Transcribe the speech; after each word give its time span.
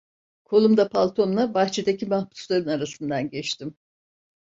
Kolumda 0.43 0.87
paltomla 0.89 1.53
bahçedeki 1.53 2.05
mahpusların 2.05 2.67
arasından 2.67 3.29
geçtim. 3.29 3.77